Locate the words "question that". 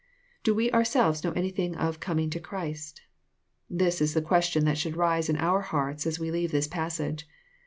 4.23-4.79